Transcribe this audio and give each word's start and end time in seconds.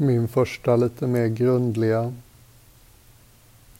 Min 0.00 0.28
första 0.28 0.76
lite 0.76 1.06
mer 1.06 1.26
grundliga 1.26 2.12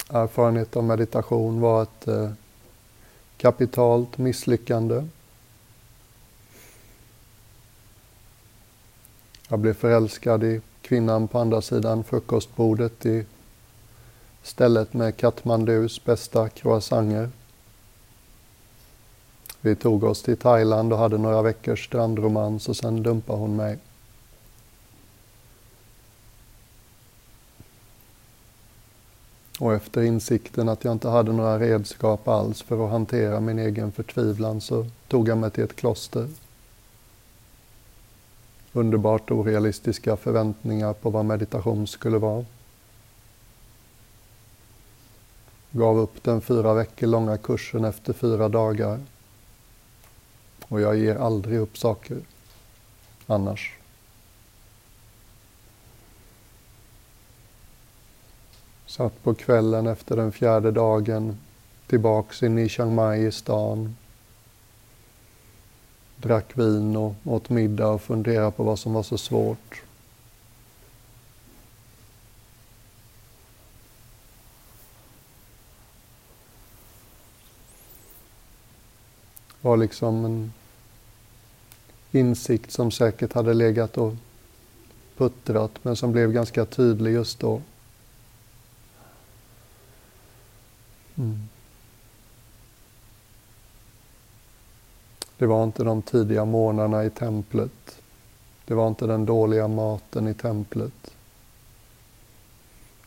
erfarenhet 0.09 0.77
av 0.77 0.85
meditation 0.85 1.61
var 1.61 1.83
ett 1.83 2.09
eh, 2.09 2.31
kapitalt 3.37 4.19
misslyckande. 4.19 5.07
Jag 9.49 9.59
blev 9.59 9.75
förälskad 9.75 10.45
i 10.45 10.61
kvinnan 10.83 11.29
på 11.29 11.39
andra 11.39 11.63
sidan 11.63 12.05
frukostbordet 12.05 13.07
i 13.07 13.27
stället 14.43 14.93
med 14.93 15.17
Katmandus 15.17 16.05
bästa 16.05 16.49
croissanter. 16.49 17.31
Vi 19.61 19.77
tog 19.77 20.05
oss 20.05 20.23
till 20.23 20.37
Thailand 20.37 20.93
och 20.93 20.99
hade 20.99 21.19
några 21.19 21.43
veckors 21.43 21.87
strandromans 21.87 22.69
och 22.69 22.77
sen 22.77 23.03
dumpade 23.03 23.39
hon 23.39 23.57
mig. 23.57 23.79
Och 29.59 29.75
efter 29.75 30.03
insikten 30.03 30.69
att 30.69 30.85
jag 30.85 30.93
inte 30.93 31.09
hade 31.09 31.33
några 31.33 31.59
redskap 31.59 32.29
alls 32.29 32.63
för 32.63 32.85
att 32.85 32.91
hantera 32.91 33.41
min 33.41 33.59
egen 33.59 33.93
förtvivlan 33.93 34.61
så 34.61 34.87
tog 35.09 35.29
jag 35.29 35.39
mig 35.39 35.51
till 35.51 35.65
ett 35.65 35.77
kloster. 35.77 36.29
Underbart 38.73 39.31
orealistiska 39.31 40.17
förväntningar 40.17 40.93
på 40.93 41.11
vad 41.11 41.25
meditation 41.25 41.87
skulle 41.87 42.19
vara. 42.19 42.45
Gav 45.71 45.99
upp 45.99 46.23
den 46.23 46.41
fyra 46.41 46.75
veckor 46.75 47.07
långa 47.07 47.39
kursen 47.39 47.85
efter 47.85 48.13
fyra 48.13 48.49
dagar. 48.49 49.01
Och 50.69 50.81
jag 50.81 50.97
ger 50.97 51.17
aldrig 51.17 51.59
upp 51.59 51.79
saker 51.79 52.19
annars. 53.27 53.78
Satt 58.89 59.23
på 59.23 59.35
kvällen 59.35 59.87
efter 59.87 60.17
den 60.17 60.33
fjärde 60.33 60.71
dagen 60.71 61.39
tillbaks 61.87 62.43
in 62.43 62.59
i 62.59 62.69
Chiang 62.69 62.95
Mai 62.95 63.27
i 63.27 63.33
stan. 63.33 63.97
Drack 66.17 66.59
vin 66.59 66.97
och 66.97 67.15
åt 67.25 67.51
middag 67.51 67.89
och 67.89 68.03
funderade 68.03 68.51
på 68.51 68.63
vad 68.63 68.79
som 68.79 68.93
var 68.93 69.03
så 69.03 69.19
svårt. 69.19 69.83
var 79.61 79.77
liksom 79.77 80.25
en 80.25 80.53
insikt 82.13 82.71
som 82.71 82.91
säkert 82.91 83.33
hade 83.33 83.55
legat 83.55 83.99
och 83.99 84.15
puttrat 85.17 85.73
men 85.83 85.97
som 85.97 86.13
blev 86.13 86.33
ganska 86.33 86.65
tydlig 86.65 87.13
just 87.13 87.41
då. 87.41 87.63
Mm. 91.19 91.49
Det 95.39 95.47
var 95.47 95.65
inte 95.65 95.85
de 95.85 96.03
tidiga 96.03 96.45
morgnarna 96.45 97.05
i 97.05 97.11
templet. 97.11 98.03
Det 98.65 98.75
var 98.75 98.89
inte 98.89 99.07
den 99.07 99.27
dåliga 99.27 99.69
maten 99.69 100.29
i 100.29 100.35
templet. 100.35 101.15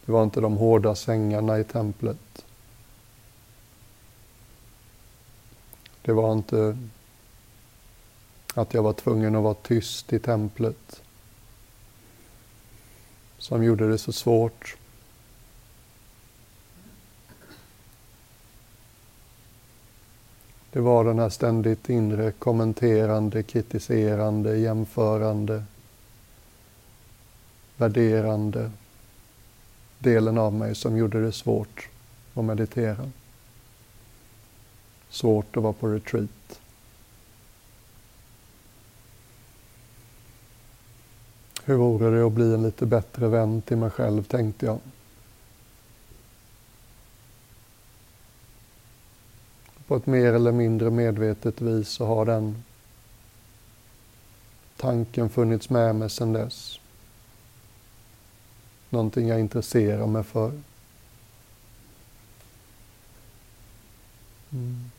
Det 0.05 0.11
var 0.11 0.23
inte 0.23 0.41
de 0.41 0.57
hårda 0.57 0.95
sängarna 0.95 1.59
i 1.59 1.63
templet. 1.63 2.45
Det 6.01 6.13
var 6.13 6.33
inte 6.33 6.77
att 8.53 8.73
jag 8.73 8.83
var 8.83 8.93
tvungen 8.93 9.35
att 9.35 9.43
vara 9.43 9.53
tyst 9.53 10.13
i 10.13 10.19
templet 10.19 11.01
som 13.37 13.63
gjorde 13.63 13.89
det 13.89 13.97
så 13.97 14.11
svårt. 14.11 14.77
Det 20.71 20.79
var 20.79 21.03
den 21.03 21.19
här 21.19 21.29
ständigt 21.29 21.89
inre 21.89 22.31
kommenterande, 22.31 23.43
kritiserande, 23.43 24.57
jämförande, 24.57 25.63
värderande 27.77 28.71
delen 29.99 30.37
av 30.37 30.53
mig 30.53 30.75
som 30.75 30.97
gjorde 30.97 31.21
det 31.21 31.31
svårt 31.31 31.89
att 32.33 32.45
meditera. 32.45 33.11
Svårt 35.09 35.57
att 35.57 35.63
vara 35.63 35.73
på 35.73 35.87
retreat. 35.87 36.59
Hur 41.63 41.75
vore 41.75 42.17
det 42.17 42.25
att 42.25 42.31
bli 42.31 42.53
en 42.53 42.63
lite 42.63 42.85
bättre 42.85 43.27
vän 43.27 43.61
till 43.61 43.77
mig 43.77 43.89
själv, 43.89 44.23
tänkte 44.23 44.65
jag. 44.65 44.79
På 49.91 49.97
ett 49.97 50.05
mer 50.05 50.33
eller 50.33 50.51
mindre 50.51 50.89
medvetet 50.89 51.61
vis 51.61 51.89
så 51.89 52.05
har 52.05 52.25
den 52.25 52.63
tanken 54.77 55.29
funnits 55.29 55.69
med 55.69 55.95
mig 55.95 56.09
sedan 56.09 56.33
dess. 56.33 56.79
Någonting 58.89 59.27
jag 59.27 59.39
intresserar 59.39 60.07
mig 60.07 60.23
för. 60.23 60.51
Mm. 64.51 64.91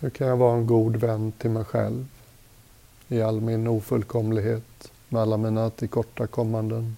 Hur 0.00 0.10
kan 0.10 0.26
jag 0.26 0.36
vara 0.36 0.56
en 0.56 0.66
god 0.66 0.96
vän 0.96 1.32
till 1.32 1.50
mig 1.50 1.64
själv 1.64 2.06
i 3.08 3.22
all 3.22 3.40
min 3.40 3.66
ofullkomlighet, 3.66 4.92
med 5.08 5.22
alla 5.22 5.36
mina 5.36 5.70
tillkortakommanden? 5.70 6.96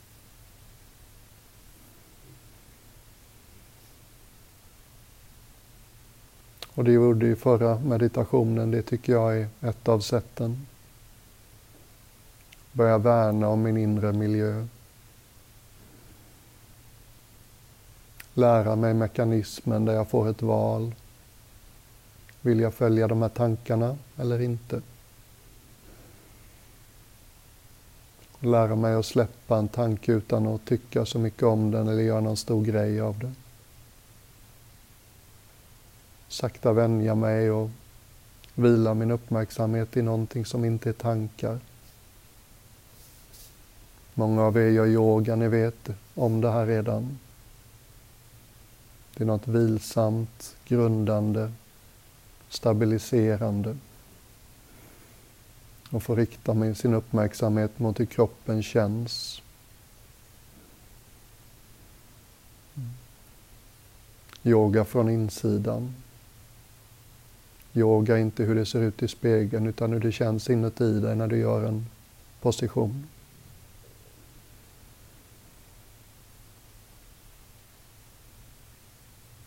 Och 6.78 6.84
det 6.84 6.92
gjorde 6.92 7.26
i 7.26 7.36
förra 7.36 7.78
meditationen, 7.78 8.70
det 8.70 8.82
tycker 8.82 9.12
jag 9.12 9.38
är 9.38 9.48
ett 9.60 9.88
av 9.88 10.00
sätten. 10.00 10.66
Börja 12.72 12.98
värna 12.98 13.48
om 13.48 13.62
min 13.62 13.76
inre 13.76 14.12
miljö. 14.12 14.66
Lära 18.34 18.76
mig 18.76 18.94
mekanismen 18.94 19.84
där 19.84 19.94
jag 19.94 20.08
får 20.08 20.28
ett 20.28 20.42
val. 20.42 20.94
Vill 22.40 22.60
jag 22.60 22.74
följa 22.74 23.08
de 23.08 23.22
här 23.22 23.28
tankarna 23.28 23.96
eller 24.16 24.40
inte? 24.40 24.82
Lära 28.40 28.76
mig 28.76 28.94
att 28.94 29.06
släppa 29.06 29.58
en 29.58 29.68
tanke 29.68 30.12
utan 30.12 30.46
att 30.46 30.64
tycka 30.64 31.06
så 31.06 31.18
mycket 31.18 31.42
om 31.42 31.70
den 31.70 31.88
eller 31.88 32.02
göra 32.02 32.20
någon 32.20 32.36
stor 32.36 32.64
grej 32.64 33.00
av 33.00 33.18
den. 33.18 33.36
Sakta 36.28 36.72
vänja 36.72 37.14
mig 37.14 37.50
och 37.50 37.70
vila 38.54 38.94
min 38.94 39.10
uppmärksamhet 39.10 39.96
i 39.96 40.02
någonting 40.02 40.44
som 40.44 40.64
inte 40.64 40.88
är 40.88 40.92
tankar. 40.92 41.58
Många 44.14 44.42
av 44.42 44.56
er 44.56 44.68
gör 44.68 44.86
yoga, 44.86 45.36
ni 45.36 45.48
vet 45.48 45.88
om 46.14 46.40
det 46.40 46.50
här 46.50 46.66
redan. 46.66 47.18
Det 49.14 49.24
är 49.24 49.26
något 49.26 49.48
vilsamt, 49.48 50.56
grundande, 50.66 51.52
stabiliserande 52.48 53.76
och 55.90 56.02
få 56.02 56.14
rikta 56.14 56.54
med 56.54 56.76
sin 56.76 56.94
uppmärksamhet 56.94 57.78
mot 57.78 58.00
hur 58.00 58.06
kroppen 58.06 58.62
känns. 58.62 59.42
Yoga 64.42 64.84
från 64.84 65.10
insidan. 65.10 65.94
Yoga 67.74 68.18
inte 68.18 68.44
hur 68.44 68.54
det 68.54 68.66
ser 68.66 68.80
ut 68.80 69.02
i 69.02 69.08
spegeln 69.08 69.66
utan 69.66 69.92
hur 69.92 70.00
det 70.00 70.12
känns 70.12 70.50
inuti 70.50 71.00
dig 71.00 71.16
när 71.16 71.26
du 71.26 71.38
gör 71.38 71.64
en 71.64 71.86
position. 72.40 73.06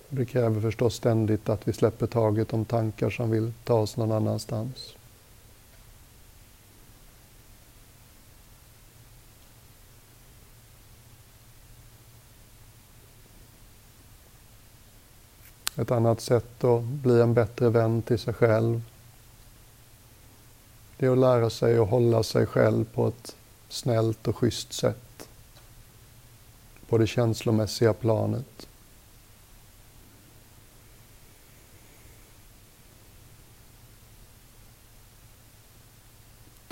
Det 0.10 0.26
kräver 0.26 0.62
förstås 0.62 0.96
ständigt 0.96 1.50
att 1.50 1.68
vi 1.68 1.74
släpper 1.74 2.08
taget 2.08 2.54
om 2.54 2.66
tankar 2.66 3.10
som 3.10 3.32
vill 3.32 3.54
ta 3.64 3.74
oss 3.74 3.98
någon 3.98 4.12
annanstans. 4.12 4.96
ett 15.81 15.92
annat 15.92 16.22
sätt 16.22 16.63
att 16.63 16.83
bli 16.83 17.22
en 17.22 17.33
bättre 17.33 17.69
vän 17.69 18.01
till 18.01 18.19
sig 18.19 18.33
själv. 18.33 18.81
Det 20.98 21.06
är 21.06 21.12
att 21.12 21.18
lära 21.18 21.50
sig 21.50 21.78
att 21.78 21.89
hålla 21.89 22.24
sig 22.24 22.45
själv 22.45 22.86
på 22.94 23.07
ett 23.07 23.36
snällt 23.69 24.28
och 24.28 24.38
schysst 24.38 24.74
sätt. 24.74 25.28
På 26.89 26.98
det 26.98 27.07
känslomässiga 27.07 27.94
planet. 27.94 28.68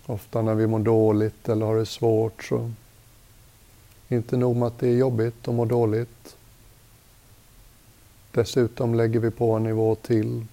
Ofta 0.06 0.42
när 0.42 0.56
vi 0.56 0.68
mår 0.68 0.80
dåligt 0.80 1.50
eller 1.50 1.66
har 1.66 1.76
det 1.76 1.86
svårt 1.86 2.44
så 2.44 2.72
inte 4.08 4.38
nog 4.38 4.56
med 4.56 4.68
att 4.68 4.80
det 4.80 4.88
är 4.88 4.96
jobbigt 4.96 5.48
att 5.48 5.54
må 5.54 5.66
dåligt 5.66 6.36
Dessutom 8.32 8.96
lägger 8.96 9.20
vi 9.20 9.32
på 9.32 9.54
en 9.54 9.64
nivå 9.64 9.96
till. 9.96 10.46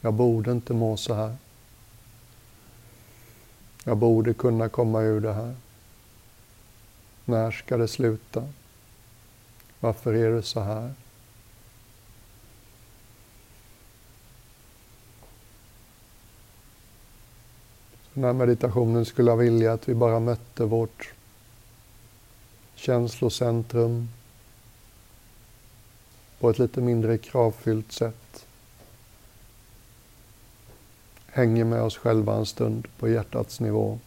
Jag 0.00 0.14
borde 0.14 0.52
inte 0.52 0.72
må 0.72 0.96
så 0.96 1.14
här. 1.14 1.36
Jag 3.84 3.96
borde 3.96 4.34
kunna 4.34 4.68
komma 4.68 5.00
ur 5.02 5.20
det 5.20 5.32
här. 5.32 5.54
När 7.24 7.50
ska 7.50 7.76
det 7.76 7.88
sluta? 7.88 8.48
Varför 9.80 10.14
är 10.14 10.30
det 10.30 10.42
så 10.42 10.60
här? 10.60 10.94
Den 18.14 18.24
här 18.24 18.32
meditationen 18.32 19.04
skulle 19.04 19.30
jag 19.30 19.36
vilja 19.36 19.72
att 19.72 19.88
vi 19.88 19.94
bara 19.94 20.20
mötte 20.20 20.64
vårt 20.64 21.12
känslocentrum 22.74 24.08
på 26.40 26.50
ett 26.50 26.58
lite 26.58 26.80
mindre 26.80 27.18
kravfyllt 27.18 27.92
sätt. 27.92 28.46
Hänger 31.26 31.64
med 31.64 31.82
oss 31.82 31.96
själva 31.96 32.36
en 32.36 32.46
stund 32.46 32.88
på 32.98 33.08
hjärtats 33.08 33.60
nivå. 33.60 33.98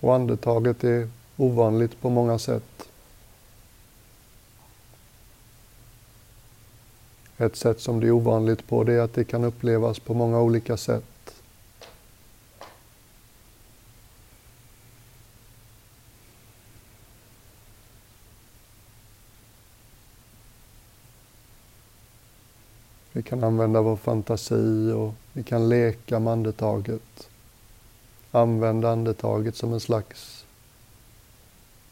Och 0.00 0.14
andetaget 0.14 0.84
är 0.84 1.10
ovanligt 1.36 2.00
på 2.00 2.10
många 2.10 2.38
sätt. 2.38 2.85
Ett 7.38 7.56
sätt 7.56 7.80
som 7.80 8.00
det 8.00 8.06
är 8.06 8.10
ovanligt 8.10 8.66
på 8.66 8.84
det 8.84 8.92
är 8.92 9.00
att 9.00 9.14
det 9.14 9.24
kan 9.24 9.44
upplevas 9.44 9.98
på 9.98 10.14
många 10.14 10.40
olika 10.40 10.76
sätt. 10.76 11.04
Vi 23.12 23.22
kan 23.22 23.44
använda 23.44 23.82
vår 23.82 23.96
fantasi 23.96 24.92
och 24.92 25.14
vi 25.32 25.42
kan 25.42 25.68
leka 25.68 26.18
med 26.18 26.32
andetaget. 26.32 27.28
Använda 28.30 28.90
andetaget 28.90 29.56
som 29.56 29.72
en 29.72 29.80
slags 29.80 30.44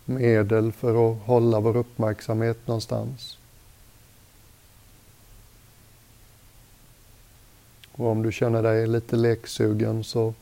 medel 0.04 0.72
för 0.72 1.10
att 1.10 1.18
hålla 1.18 1.60
vår 1.60 1.76
uppmärksamhet 1.76 2.66
någonstans. 2.66 3.38
Och 7.96 8.06
om 8.06 8.22
du 8.22 8.32
känner 8.32 8.62
dig 8.62 8.86
lite 8.86 9.16
leksugen 9.16 10.04
så 10.04 10.34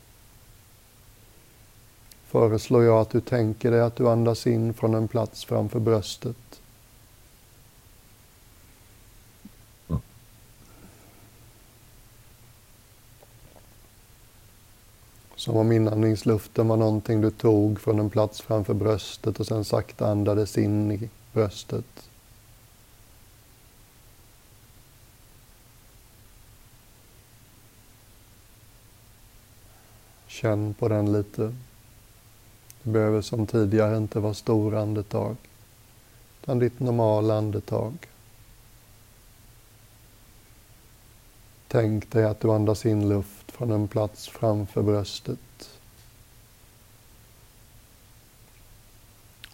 föreslår 2.27 2.85
jag 2.85 3.01
att 3.01 3.11
du 3.11 3.21
tänker 3.21 3.71
dig 3.71 3.81
att 3.81 3.97
du 3.97 4.09
andas 4.09 4.47
in 4.47 4.75
från 4.75 4.95
en 4.95 5.09
plats 5.09 5.45
framför 5.45 5.81
bröstet. 5.81 6.37
Som 15.37 15.57
om 15.57 15.73
inandningsluften 15.73 16.69
var 16.69 16.77
någonting 16.77 17.21
du 17.21 17.31
tog 17.31 17.81
från 17.81 17.99
en 17.99 18.11
plats 18.11 18.41
framför 18.41 18.75
bröstet 18.75 19.41
och 19.41 19.47
sen 19.47 19.65
sakta 19.65 20.07
andades 20.07 20.59
in 20.59 20.93
i 20.93 21.09
bröstet. 21.33 22.12
Känn 30.43 30.75
på 30.75 30.89
den 30.89 31.13
lite. 31.13 31.55
Det 32.83 32.91
behöver 32.91 33.23
som 33.23 33.47
tidigare 33.47 33.97
inte 33.97 34.21
vara 34.21 34.35
stora 34.35 34.83
andetag, 34.83 35.37
utan 36.43 36.59
ditt 36.59 36.81
normala 36.81 37.39
andetag. 37.39 37.93
Tänk 41.69 42.11
dig 42.11 42.25
att 42.25 42.41
du 42.41 42.53
andas 42.53 42.87
in 42.87 43.09
luft 43.09 43.53
från 43.53 43.71
en 43.71 43.89
plats 43.89 44.29
framför 44.29 44.83
bröstet. 44.83 45.71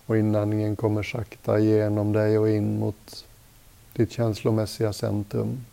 Och 0.07 0.19
inandningen 0.19 0.77
kommer 0.77 1.03
sakta 1.03 1.59
igenom 1.59 2.13
dig 2.13 2.39
och 2.39 2.49
in 2.49 2.79
mot 2.79 3.27
ditt 3.93 4.13
känslomässiga 4.13 4.93
centrum. 4.93 5.65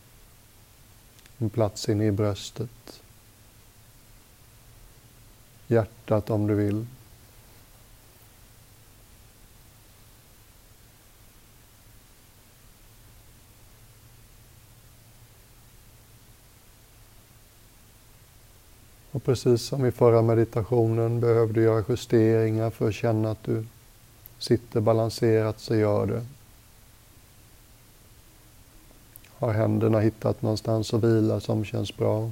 En 1.38 1.50
plats 1.50 1.89
inne 1.89 2.06
i 2.06 2.12
bröstet 2.12 3.01
hjärtat 5.67 6.29
om 6.29 6.47
du 6.47 6.56
vill. 6.56 6.85
Och 19.12 19.23
precis 19.23 19.62
som 19.62 19.85
i 19.85 19.91
förra 19.91 20.21
meditationen 20.21 21.19
behöver 21.19 21.53
du 21.53 21.63
göra 21.63 21.83
justeringar 21.89 22.69
för 22.69 22.88
att 22.88 22.95
känna 22.95 23.31
att 23.31 23.44
du 23.44 23.65
sitter 24.39 24.81
balanserat, 24.81 25.59
så 25.59 25.75
gör 25.75 26.06
det. 26.06 26.25
Har 29.38 29.53
händerna 29.53 30.00
hittat 30.00 30.41
någonstans 30.41 30.94
att 30.94 31.03
vila 31.03 31.39
som 31.39 31.65
känns 31.65 31.97
bra? 31.97 32.31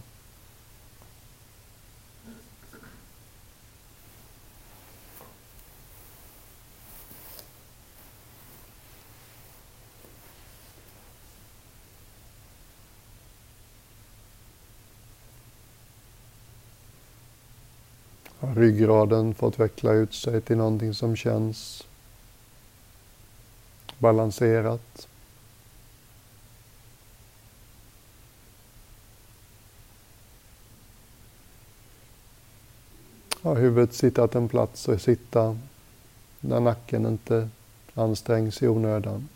Har 18.42 18.42
ryggraden 18.55 19.33
fått 19.33 19.59
veckla 19.59 19.91
ut 19.93 20.13
sig 20.13 20.41
till 20.41 20.57
någonting 20.57 20.93
som 20.93 21.15
känns 21.15 21.87
balanserat. 23.97 25.07
Har 33.41 33.55
huvudet 33.55 34.03
hittat 34.03 34.35
en 34.35 34.49
plats 34.49 34.89
att 34.89 35.01
sitta 35.01 35.57
där 36.39 36.59
nacken 36.59 37.05
inte 37.05 37.49
ansträngs 37.93 38.63
i 38.63 38.67
onödan. 38.67 39.29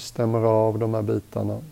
Bara 0.00 0.04
stämmer 0.04 0.38
av 0.38 0.78
de 0.78 0.94
här 0.94 1.02
bitarna. 1.02 1.62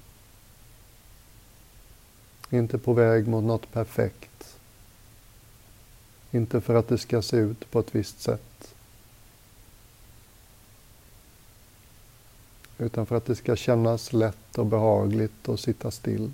Inte 2.50 2.78
på 2.78 2.92
väg 2.92 3.28
mot 3.28 3.44
något 3.44 3.72
perfekt. 3.72 4.56
Inte 6.30 6.60
för 6.60 6.74
att 6.74 6.88
det 6.88 6.98
ska 6.98 7.22
se 7.22 7.36
ut 7.36 7.70
på 7.70 7.80
ett 7.80 7.94
visst 7.94 8.20
sätt. 8.20 8.74
Utan 12.78 13.06
för 13.06 13.16
att 13.16 13.26
det 13.26 13.36
ska 13.36 13.56
kännas 13.56 14.12
lätt 14.12 14.58
och 14.58 14.66
behagligt 14.66 15.48
att 15.48 15.60
sitta 15.60 15.90
still. 15.90 16.32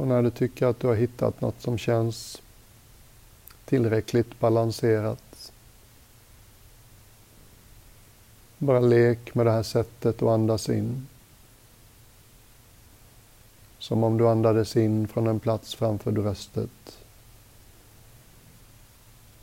Och 0.00 0.06
när 0.22 0.30
du 0.30 0.36
tycker 0.36 0.66
att 0.66 0.80
du 0.80 0.86
har 0.86 0.94
hittat 0.94 1.40
något 1.40 1.62
som 1.62 1.78
känns 1.78 2.42
tillräckligt 3.64 4.40
balanserat. 4.40 5.52
Bara 8.58 8.80
lek 8.80 9.34
med 9.34 9.46
det 9.46 9.52
här 9.52 9.62
sättet 9.62 10.22
att 10.22 10.28
andas 10.28 10.68
in. 10.68 11.06
Som 13.78 14.04
om 14.04 14.18
du 14.18 14.28
andades 14.28 14.76
in 14.76 15.08
från 15.08 15.26
en 15.26 15.40
plats 15.40 15.74
framför 15.74 16.10
bröstet. 16.10 16.98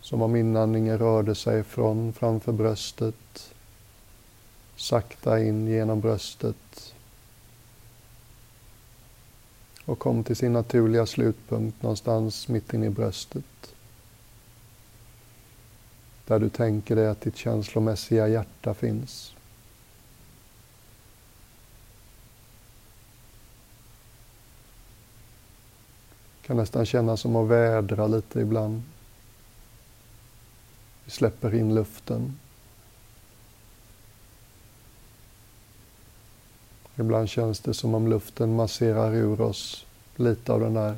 Som 0.01 0.21
om 0.21 0.35
inandningen 0.35 0.97
rörde 0.97 1.35
sig 1.35 1.63
från 1.63 2.13
framför 2.13 2.51
bröstet, 2.51 3.53
sakta 4.75 5.39
in 5.39 5.67
genom 5.67 6.01
bröstet 6.01 6.93
och 9.87 9.99
kom 9.99 10.23
till 10.23 10.35
sin 10.35 10.53
naturliga 10.53 11.05
slutpunkt 11.05 11.81
någonstans 11.81 12.47
mitt 12.47 12.73
inne 12.73 12.85
i 12.85 12.89
bröstet. 12.89 13.73
Där 16.25 16.39
du 16.39 16.49
tänker 16.49 16.95
dig 16.95 17.07
att 17.07 17.21
ditt 17.21 17.37
känslomässiga 17.37 18.27
hjärta 18.27 18.73
finns. 18.73 19.33
Det 26.41 26.47
kan 26.47 26.57
nästan 26.57 26.85
kännas 26.85 27.21
som 27.21 27.35
att 27.35 27.47
vädra 27.47 28.07
lite 28.07 28.39
ibland. 28.39 28.81
Vi 31.05 31.11
släpper 31.11 31.55
in 31.55 31.75
luften. 31.75 32.39
Ibland 36.99 37.29
känns 37.29 37.59
det 37.59 37.73
som 37.73 37.95
om 37.95 38.07
luften 38.07 38.55
masserar 38.55 39.15
ur 39.15 39.41
oss 39.41 39.85
lite 40.15 40.53
av 40.53 40.59
den 40.59 40.73
där 40.73 40.95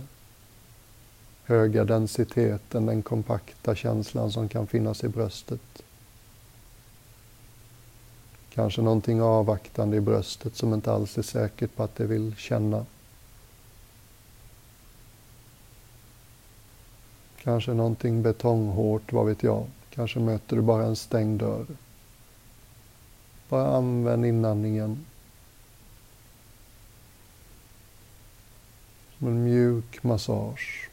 höga 1.43 1.83
densiteten, 1.83 2.85
den 2.85 3.01
kompakta 3.01 3.75
känslan 3.75 4.31
som 4.31 4.49
kan 4.49 4.67
finnas 4.67 5.03
i 5.03 5.07
bröstet. 5.07 5.83
Kanske 8.53 8.81
någonting 8.81 9.21
avvaktande 9.21 9.97
i 9.97 10.01
bröstet 10.01 10.55
som 10.55 10.73
inte 10.73 10.91
alls 10.91 11.17
är 11.17 11.21
säkert 11.21 11.75
på 11.75 11.83
att 11.83 11.95
det 11.95 12.05
vill 12.05 12.35
känna. 12.35 12.85
Kanske 17.43 17.73
någonting 17.73 18.21
betonghårt, 18.21 19.13
vad 19.13 19.25
vet 19.25 19.43
jag. 19.43 19.65
Kanske 19.89 20.19
möter 20.19 20.55
du 20.55 20.61
bara 20.61 20.85
en 20.85 20.95
stängd 20.95 21.39
dörr. 21.39 21.65
Bara 23.49 23.67
använd 23.67 24.25
inandningen 24.25 25.05
Som 29.19 29.27
en 29.27 29.43
mjuk 29.43 30.03
massage. 30.03 30.89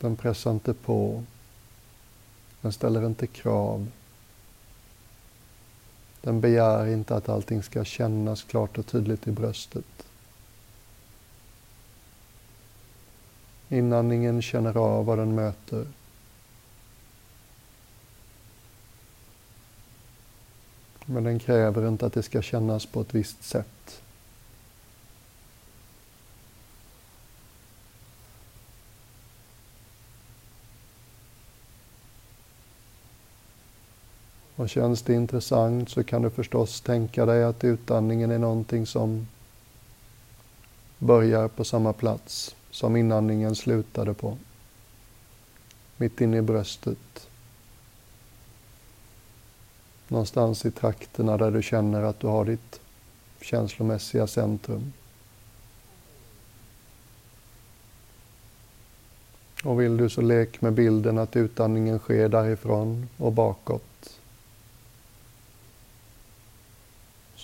Den 0.00 0.16
pressar 0.16 0.50
inte 0.50 0.74
på. 0.74 1.24
Den 2.60 2.72
ställer 2.72 3.06
inte 3.06 3.26
krav. 3.26 3.90
Den 6.20 6.40
begär 6.40 6.86
inte 6.86 7.16
att 7.16 7.28
allting 7.28 7.62
ska 7.62 7.84
kännas 7.84 8.42
klart 8.42 8.78
och 8.78 8.86
tydligt 8.86 9.26
i 9.26 9.30
bröstet. 9.30 10.06
Inandningen 13.68 14.42
känner 14.42 14.76
av 14.76 15.04
vad 15.04 15.18
den 15.18 15.34
möter. 15.34 15.86
Men 21.04 21.24
den 21.24 21.38
kräver 21.38 21.88
inte 21.88 22.06
att 22.06 22.12
det 22.12 22.22
ska 22.22 22.42
kännas 22.42 22.86
på 22.86 23.00
ett 23.00 23.14
visst 23.14 23.42
sätt. 23.42 23.71
Och 34.62 34.68
känns 34.68 35.02
det 35.02 35.14
intressant 35.14 35.90
så 35.90 36.04
kan 36.04 36.22
du 36.22 36.30
förstås 36.30 36.80
tänka 36.80 37.26
dig 37.26 37.44
att 37.44 37.64
utandningen 37.64 38.30
är 38.30 38.38
någonting 38.38 38.86
som 38.86 39.26
börjar 40.98 41.48
på 41.48 41.64
samma 41.64 41.92
plats 41.92 42.56
som 42.70 42.96
inandningen 42.96 43.54
slutade 43.54 44.14
på. 44.14 44.38
Mitt 45.96 46.20
inne 46.20 46.36
i 46.36 46.42
bröstet. 46.42 47.28
Någonstans 50.08 50.66
i 50.66 50.70
trakterna 50.70 51.36
där 51.36 51.50
du 51.50 51.62
känner 51.62 52.02
att 52.02 52.20
du 52.20 52.26
har 52.26 52.44
ditt 52.44 52.80
känslomässiga 53.40 54.26
centrum. 54.26 54.92
Och 59.64 59.80
vill 59.80 59.96
du 59.96 60.08
så 60.08 60.20
lek 60.20 60.60
med 60.60 60.72
bilden 60.72 61.18
att 61.18 61.36
utandningen 61.36 61.98
sker 61.98 62.28
därifrån 62.28 63.08
och 63.18 63.32
bakåt. 63.32 63.91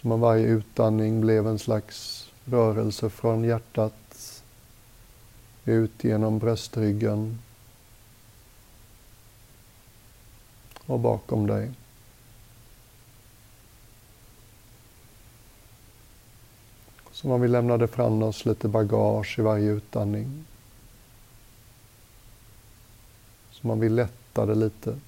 Som 0.01 0.13
om 0.13 0.21
varje 0.21 0.47
utandning 0.47 1.21
blev 1.21 1.47
en 1.47 1.59
slags 1.59 2.29
rörelse 2.45 3.11
från 3.11 3.45
hjärtat 3.45 4.43
ut 5.65 6.05
genom 6.05 6.39
bröstryggen 6.39 7.39
och 10.87 11.01
bakom 11.01 11.47
dig. 11.47 11.71
Som 17.13 17.31
om 17.31 17.41
vi 17.41 17.49
lämnade 17.49 17.89
fram 17.89 18.23
oss 18.23 18.45
lite 18.45 18.69
bagage 18.69 19.39
i 19.39 19.43
varje 19.43 19.71
utandning. 19.71 20.45
Som 23.51 23.71
om 23.71 23.81
vi 23.81 23.89
lättade 23.89 24.55
lite. 24.55 24.99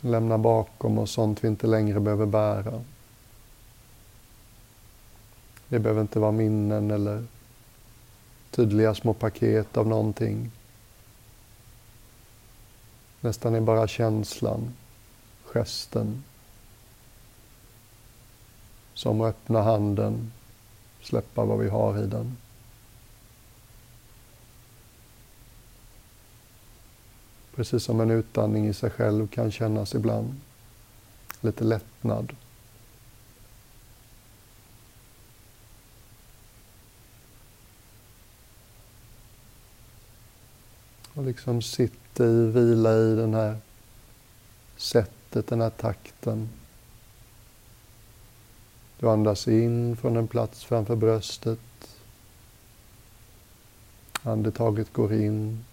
Lämna 0.00 0.38
bakom 0.38 0.98
oss 0.98 1.10
sånt 1.10 1.44
vi 1.44 1.48
inte 1.48 1.66
längre 1.66 2.00
behöver 2.00 2.26
bära. 2.26 2.84
Det 5.68 5.78
behöver 5.78 6.00
inte 6.00 6.20
vara 6.20 6.32
minnen 6.32 6.90
eller 6.90 7.24
tydliga 8.50 8.94
små 8.94 9.14
paket 9.14 9.76
av 9.76 9.86
någonting. 9.86 10.50
Nästan 13.20 13.54
är 13.54 13.60
bara 13.60 13.86
känslan, 13.86 14.74
gesten. 15.44 16.24
Som 18.94 19.20
att 19.20 19.28
öppna 19.28 19.62
handen, 19.62 20.32
släppa 21.02 21.44
vad 21.44 21.58
vi 21.58 21.68
har 21.68 21.98
i 21.98 22.06
den. 22.06 22.36
Precis 27.58 27.84
som 27.84 28.00
en 28.00 28.10
utandning 28.10 28.68
i 28.68 28.74
sig 28.74 28.90
själv 28.90 29.28
kan 29.28 29.50
kännas 29.50 29.94
ibland. 29.94 30.34
Lite 31.40 31.64
lättnad. 31.64 32.32
Och 41.14 41.24
liksom 41.24 41.62
sitta 41.62 42.24
i, 42.24 42.46
vila 42.46 42.94
i 42.96 43.14
den 43.16 43.34
här 43.34 43.56
sättet, 44.76 45.46
den 45.46 45.60
här 45.60 45.70
takten. 45.70 46.48
Du 48.98 49.08
andas 49.10 49.48
in 49.48 49.96
från 49.96 50.16
en 50.16 50.28
plats 50.28 50.64
framför 50.64 50.96
bröstet. 50.96 51.98
Andetaget 54.22 54.92
går 54.92 55.12
in 55.12 55.64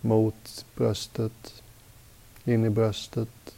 mot 0.00 0.66
bröstet, 0.74 1.62
in 2.44 2.64
i 2.64 2.70
bröstet. 2.70 3.54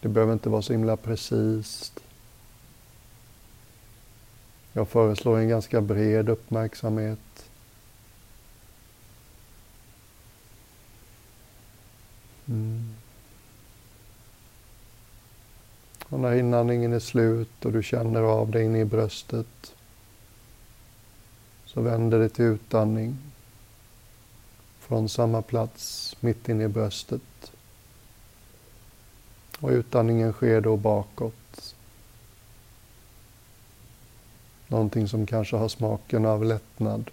Det 0.00 0.08
behöver 0.08 0.32
inte 0.32 0.48
vara 0.48 0.62
så 0.62 0.72
himla 0.72 0.96
precis. 0.96 1.92
Jag 4.72 4.88
föreslår 4.88 5.38
en 5.38 5.48
ganska 5.48 5.80
bred 5.80 6.28
uppmärksamhet. 6.28 7.50
Mm. 12.48 12.94
Och 16.08 16.20
när 16.20 16.34
inandningen 16.34 16.92
är 16.92 16.98
slut 16.98 17.64
och 17.64 17.72
du 17.72 17.82
känner 17.82 18.20
av 18.22 18.50
det 18.50 18.62
inne 18.62 18.80
i 18.80 18.84
bröstet 18.84 19.74
så 21.74 21.80
vänder 21.80 22.18
det 22.18 22.28
till 22.28 22.44
utandning 22.44 23.16
från 24.78 25.08
samma 25.08 25.42
plats 25.42 26.16
mitt 26.20 26.48
inne 26.48 26.64
i 26.64 26.68
bröstet. 26.68 27.52
Och 29.60 29.70
utandningen 29.70 30.32
sker 30.32 30.60
då 30.60 30.76
bakåt. 30.76 31.74
Någonting 34.68 35.08
som 35.08 35.26
kanske 35.26 35.56
har 35.56 35.68
smaken 35.68 36.26
av 36.26 36.44
lättnad 36.44 37.10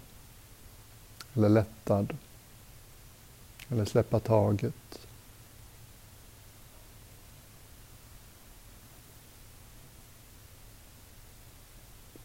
eller 1.34 1.48
lättad 1.48 2.16
eller 3.68 3.84
släppa 3.84 4.20
taget. 4.20 5.06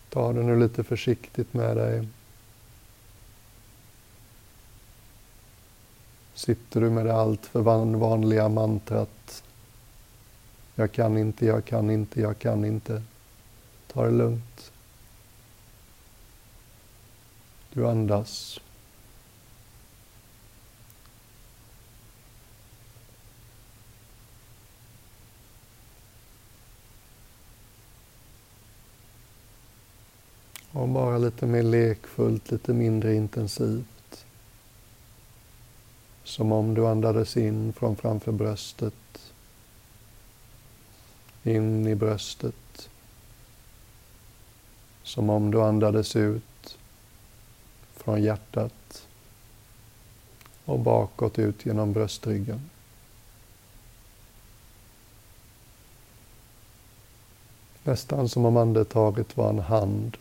Ta 0.10 0.34
det 0.34 0.44
nu 0.44 0.60
lite 0.60 0.84
försiktigt 0.84 1.54
med 1.54 1.78
dig. 1.78 2.08
sitter 6.38 6.82
du 6.82 6.90
med 6.90 7.06
det 7.06 7.14
allt 7.14 7.46
för 7.46 7.62
vanliga 7.98 8.50
mantrat. 8.50 9.44
Jag 10.76 10.92
kan 10.92 11.18
inte, 11.18 11.46
jag 11.46 11.66
kan 11.66 11.90
inte, 11.90 12.22
jag 12.22 12.40
kan 12.40 12.66
inte. 12.66 13.04
Ta 13.88 14.06
det 14.06 14.12
lugnt. 14.12 14.72
Du 17.74 17.88
andas. 17.88 18.60
Och 30.72 30.90
bara 30.90 31.18
lite 31.18 31.46
mer 31.46 31.64
lekfullt, 31.64 32.52
lite 32.52 32.74
mindre 32.74 33.16
intensivt. 33.16 33.97
Som 36.28 36.52
om 36.52 36.74
du 36.74 36.88
andades 36.88 37.38
in 37.38 37.74
från 37.74 37.96
framför 37.96 38.32
bröstet. 38.32 39.34
In 41.44 41.88
i 41.88 41.96
bröstet. 41.96 42.90
Som 45.04 45.30
om 45.30 45.52
du 45.52 45.62
andades 45.62 46.16
ut 46.16 46.78
från 47.96 48.24
hjärtat 48.24 49.08
och 50.66 50.80
bakåt 50.80 51.40
ut 51.40 51.66
genom 51.66 51.94
bröstryggen. 51.94 52.70
Nästan 57.84 58.30
som 58.30 58.46
om 58.46 58.58
andetaget 58.58 59.38
var 59.38 59.50
en 59.50 59.60
hand. 59.60 60.18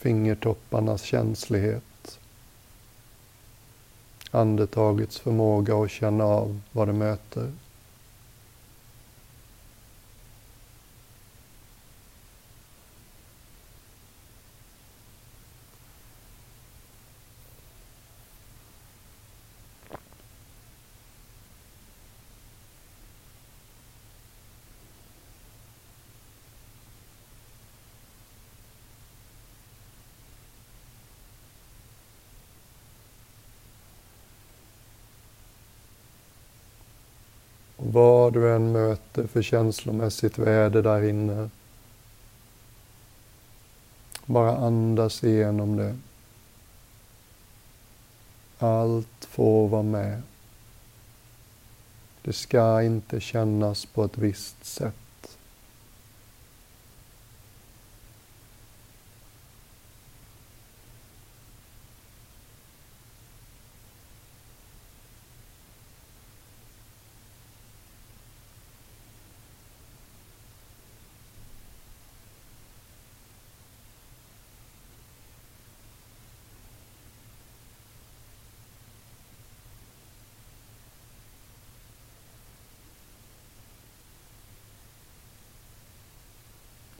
Fingertopparnas 0.00 1.02
känslighet. 1.02 2.18
Andetagets 4.30 5.18
förmåga 5.18 5.76
att 5.76 5.90
känna 5.90 6.24
av 6.24 6.60
vad 6.72 6.88
det 6.88 6.92
möter. 6.92 7.52
Vad 38.00 38.32
du 38.32 38.54
än 38.54 38.72
möter 38.72 39.26
för 39.26 39.42
känslomässigt 39.42 40.38
väder 40.38 40.82
där 40.82 41.02
inne. 41.02 41.50
Bara 44.26 44.56
andas 44.56 45.24
igenom 45.24 45.76
det. 45.76 45.96
Allt 48.58 49.24
får 49.30 49.68
vara 49.68 49.82
med. 49.82 50.22
Det 52.22 52.32
ska 52.32 52.82
inte 52.82 53.20
kännas 53.20 53.86
på 53.86 54.04
ett 54.04 54.18
visst 54.18 54.64
sätt. 54.64 54.99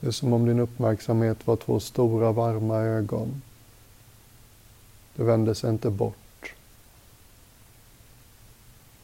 Det 0.01 0.07
är 0.07 0.11
som 0.11 0.33
om 0.33 0.45
din 0.45 0.59
uppmärksamhet 0.59 1.47
var 1.47 1.55
två 1.55 1.79
stora 1.79 2.31
varma 2.31 2.77
ögon. 2.77 3.41
Det 5.15 5.23
vänder 5.23 5.53
sig 5.53 5.69
inte 5.69 5.89
bort. 5.89 6.53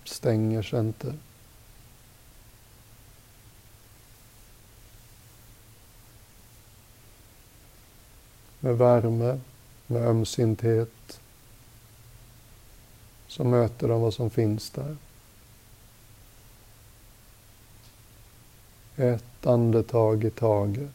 Stänger 0.04 0.62
sig 0.62 0.80
inte. 0.80 1.14
Med 8.60 8.78
värme, 8.78 9.40
med 9.88 10.02
ömsinthet 10.02 11.20
så 13.28 13.44
möter 13.44 13.88
de 13.88 14.02
vad 14.02 14.14
som 14.14 14.30
finns 14.30 14.70
där. 14.70 14.98
Ett 19.00 19.46
andetag 19.46 20.24
i 20.24 20.30
taget. 20.30 20.90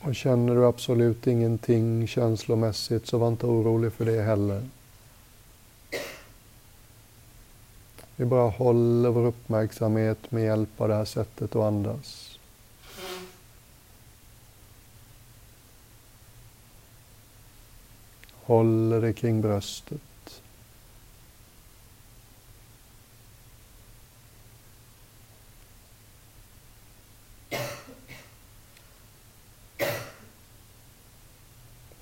Och 0.00 0.16
känner 0.16 0.54
du 0.54 0.66
absolut 0.66 1.26
ingenting 1.26 2.06
känslomässigt 2.06 3.06
så 3.06 3.18
var 3.18 3.28
inte 3.28 3.46
orolig 3.46 3.92
för 3.92 4.04
det 4.04 4.22
heller. 4.22 4.68
Vi 8.16 8.24
bara 8.24 8.50
håller 8.50 9.10
vår 9.10 9.26
uppmärksamhet 9.26 10.30
med 10.30 10.44
hjälp 10.44 10.80
av 10.80 10.88
det 10.88 10.94
här 10.94 11.04
sättet 11.04 11.56
att 11.56 11.62
andas. 11.62 12.29
Håller 18.50 19.00
det 19.00 19.12
kring 19.12 19.40
bröstet. 19.40 20.00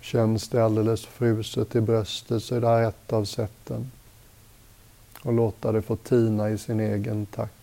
Känns 0.00 0.48
det 0.48 0.64
alldeles 0.64 1.06
fruset 1.06 1.76
i 1.76 1.80
bröstet 1.80 2.42
så 2.42 2.54
är 2.54 2.60
det 2.60 2.66
här 2.66 2.88
ett 2.88 3.12
av 3.12 3.24
sätten. 3.24 3.90
Och 5.22 5.32
låta 5.32 5.72
det 5.72 5.82
få 5.82 5.96
tina 5.96 6.50
i 6.50 6.58
sin 6.58 6.80
egen 6.80 7.26
takt. 7.26 7.57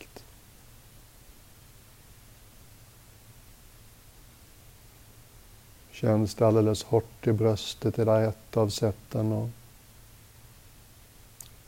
Känns 5.95 6.35
det 6.35 6.47
alldeles 6.47 6.83
hårt 6.83 7.27
i 7.27 7.31
bröstet 7.31 7.99
är 7.99 8.05
det 8.05 8.25
ett 8.25 8.57
av 8.57 8.69
sätten 8.69 9.31
att 9.31 9.49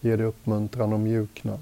ge 0.02 0.16
dig 0.16 0.26
uppmuntran 0.26 0.94
och 0.94 1.00
mjukna. 1.00 1.60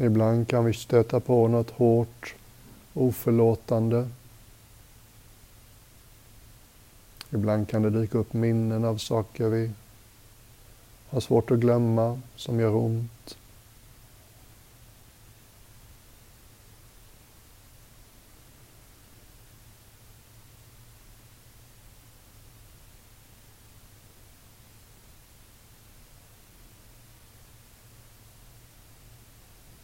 Ibland 0.00 0.48
kan 0.48 0.64
vi 0.64 0.74
stöta 0.74 1.20
på 1.20 1.48
något 1.48 1.70
hårt, 1.70 2.34
oförlåtande. 2.94 4.08
Ibland 7.30 7.68
kan 7.68 7.82
det 7.82 7.90
dyka 7.90 8.18
upp 8.18 8.32
minnen 8.32 8.84
av 8.84 8.96
saker 8.96 9.48
vi 9.48 9.70
har 11.08 11.20
svårt 11.20 11.50
att 11.50 11.58
glömma, 11.58 12.20
som 12.36 12.60
gör 12.60 12.74
ont. 12.74 13.36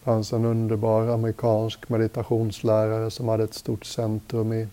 Fanns 0.07 0.33
en 0.33 0.45
underbar 0.45 1.09
amerikansk 1.09 1.89
meditationslärare 1.89 3.11
som 3.11 3.29
hade 3.29 3.45
ett 3.45 3.55
stort 3.55 3.85
centrum 3.85 4.53
i 4.53 4.69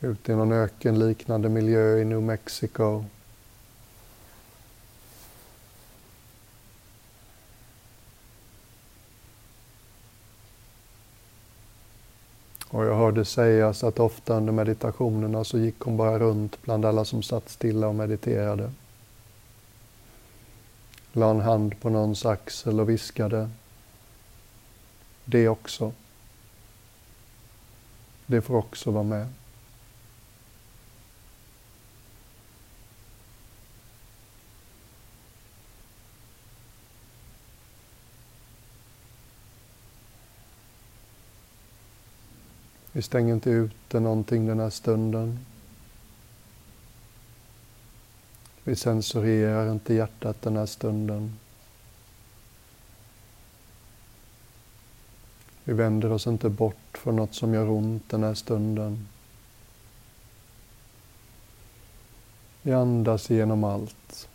ute 0.00 0.32
i 0.32 0.34
någon 0.34 0.52
ökenliknande 0.52 1.48
miljö 1.48 1.98
i 1.98 2.04
New 2.04 2.22
Mexico. 2.22 3.04
Och 12.68 12.84
jag 12.84 12.96
hörde 12.96 13.24
sägas 13.24 13.84
att 13.84 14.00
ofta 14.00 14.36
under 14.36 14.52
meditationerna 14.52 15.44
så 15.44 15.58
gick 15.58 15.80
hon 15.80 15.96
bara 15.96 16.18
runt 16.18 16.62
bland 16.62 16.84
alla 16.84 17.04
som 17.04 17.22
satt 17.22 17.48
stilla 17.48 17.88
och 17.88 17.94
mediterade. 17.94 18.70
La 21.12 21.30
en 21.30 21.40
hand 21.40 21.80
på 21.80 21.90
någons 21.90 22.26
axel 22.26 22.80
och 22.80 22.88
viskade. 22.88 23.50
Det 25.24 25.48
också. 25.48 25.92
Det 28.26 28.40
får 28.40 28.56
också 28.56 28.90
vara 28.90 29.02
med. 29.04 29.28
Vi 42.92 43.02
stänger 43.02 43.34
inte 43.34 43.50
ute 43.50 44.00
någonting 44.00 44.46
den 44.46 44.60
här 44.60 44.70
stunden. 44.70 45.44
Vi 48.68 48.76
censurerar 48.76 49.72
inte 49.72 49.94
hjärtat 49.94 50.42
den 50.42 50.56
här 50.56 50.66
stunden. 50.66 51.38
Vi 55.64 55.72
vänder 55.72 56.12
oss 56.12 56.26
inte 56.26 56.48
bort 56.48 56.98
från 56.98 57.16
något 57.16 57.34
som 57.34 57.54
gör 57.54 57.70
ont 57.70 58.10
den 58.10 58.22
här 58.22 58.34
stunden. 58.34 59.08
Vi 62.62 62.72
andas 62.72 63.30
genom 63.30 63.64
allt. 63.64 64.28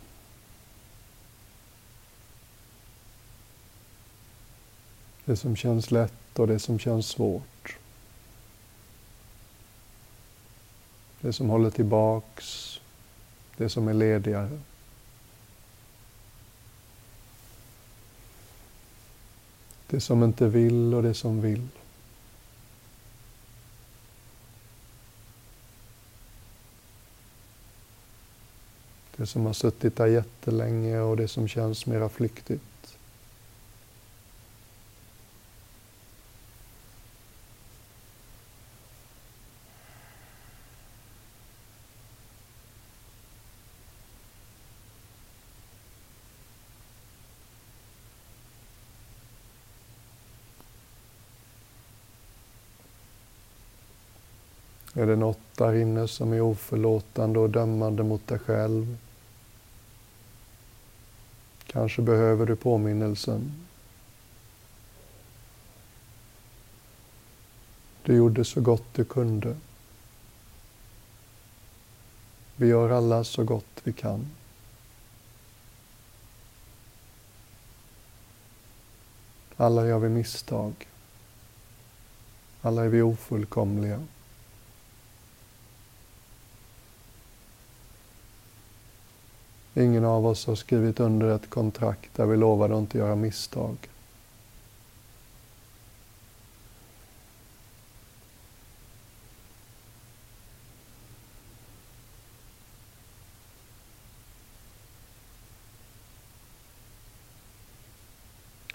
Det 5.24 5.36
som 5.36 5.56
känns 5.56 5.90
lätt 5.90 6.38
och 6.38 6.46
det 6.46 6.58
som 6.58 6.78
känns 6.78 7.06
svårt. 7.06 7.78
Det 11.20 11.32
som 11.32 11.50
håller 11.50 11.70
tillbaks, 11.70 12.73
det 13.56 13.68
som 13.68 13.88
är 13.88 13.94
ledigare. 13.94 14.60
Det 19.86 20.00
som 20.00 20.24
inte 20.24 20.48
vill 20.48 20.94
och 20.94 21.02
det 21.02 21.14
som 21.14 21.40
vill. 21.40 21.68
Det 29.16 29.26
som 29.26 29.46
har 29.46 29.52
suttit 29.52 29.96
där 29.96 30.06
jättelänge 30.06 31.00
och 31.00 31.16
det 31.16 31.28
som 31.28 31.48
känns 31.48 31.86
mera 31.86 32.08
flyktigt. 32.08 32.98
Är 54.94 55.06
det 55.06 55.16
något 55.16 55.38
där 55.56 55.74
inne 55.74 56.08
som 56.08 56.32
är 56.32 56.40
oförlåtande 56.40 57.38
och 57.38 57.50
dömande 57.50 58.02
mot 58.02 58.28
dig 58.28 58.38
själv? 58.38 58.96
Kanske 61.66 62.02
behöver 62.02 62.46
du 62.46 62.56
påminnelsen. 62.56 63.52
Du 68.02 68.16
gjorde 68.16 68.44
så 68.44 68.60
gott 68.60 68.84
du 68.92 69.04
kunde. 69.04 69.56
Vi 72.56 72.66
gör 72.66 72.90
alla 72.90 73.24
så 73.24 73.44
gott 73.44 73.80
vi 73.84 73.92
kan. 73.92 74.30
Alla 79.56 79.86
gör 79.86 79.98
vi 79.98 80.08
misstag. 80.08 80.88
Alla 82.62 82.84
är 82.84 82.88
vi 82.88 83.02
ofullkomliga. 83.02 84.00
Ingen 89.76 90.04
av 90.04 90.26
oss 90.26 90.46
har 90.46 90.54
skrivit 90.54 91.00
under 91.00 91.28
ett 91.34 91.50
kontrakt 91.50 92.10
där 92.16 92.26
vi 92.26 92.36
lovade 92.36 92.74
att 92.74 92.80
inte 92.80 92.98
göra 92.98 93.14
misstag. 93.14 93.76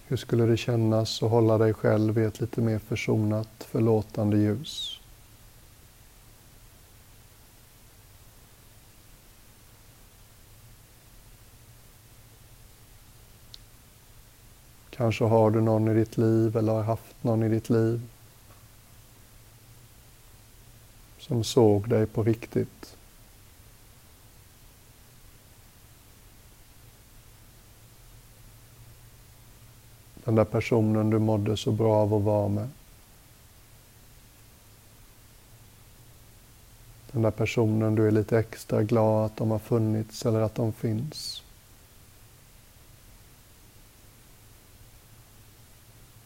Hur 0.09 0.17
skulle 0.17 0.45
det 0.45 0.57
kännas 0.57 1.23
att 1.23 1.29
hålla 1.29 1.57
dig 1.57 1.73
själv 1.73 2.17
i 2.17 2.23
ett 2.23 2.41
lite 2.41 2.61
mer 2.61 2.79
försonat, 2.79 3.49
förlåtande 3.59 4.37
ljus? 4.37 4.98
Kanske 14.99 15.23
har 15.23 15.51
du 15.51 15.61
någon 15.61 15.87
i 15.87 15.93
ditt 15.93 16.17
liv 16.17 16.57
eller 16.57 16.73
har 16.73 16.83
haft 16.83 17.23
någon 17.23 17.43
i 17.43 17.49
ditt 17.49 17.69
liv 17.69 18.01
som 21.19 21.43
såg 21.43 21.89
dig 21.89 22.05
på 22.05 22.23
riktigt. 22.23 22.95
Den 30.23 30.35
där 30.35 30.45
personen 30.45 31.09
du 31.09 31.19
mådde 31.19 31.57
så 31.57 31.71
bra 31.71 31.95
av 31.95 32.13
att 32.13 32.23
vara 32.23 32.47
med. 32.47 32.69
Den 37.11 37.21
där 37.21 37.31
personen 37.31 37.95
du 37.95 38.07
är 38.07 38.11
lite 38.11 38.39
extra 38.39 38.83
glad 38.83 39.25
att 39.25 39.37
de 39.37 39.51
har 39.51 39.59
funnits 39.59 40.25
eller 40.25 40.41
att 40.41 40.55
de 40.55 40.73
finns. 40.73 41.43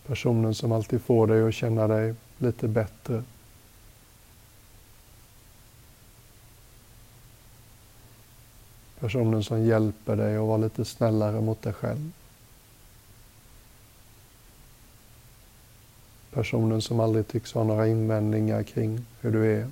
Personen 0.07 0.55
som 0.55 0.71
alltid 0.71 1.01
får 1.01 1.27
dig 1.27 1.47
att 1.47 1.53
känna 1.53 1.87
dig 1.87 2.15
lite 2.37 2.67
bättre. 2.67 3.23
Personen 8.99 9.43
som 9.43 9.63
hjälper 9.63 10.15
dig 10.15 10.37
att 10.37 10.47
vara 10.47 10.57
lite 10.57 10.85
snällare 10.85 11.41
mot 11.41 11.61
dig 11.61 11.73
själv. 11.73 12.11
Personen 16.31 16.81
som 16.81 16.99
aldrig 16.99 17.27
tycks 17.27 17.53
ha 17.53 17.63
några 17.63 17.87
invändningar 17.87 18.63
kring 18.63 19.05
hur 19.21 19.31
du 19.31 19.51
är. 19.51 19.69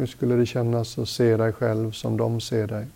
Hur 0.00 0.06
skulle 0.06 0.34
det 0.34 0.46
kännas 0.46 0.98
att 0.98 1.08
se 1.08 1.36
dig 1.36 1.52
själv 1.52 1.92
som 1.92 2.16
de 2.16 2.40
ser 2.40 2.66
dig? 2.66 2.86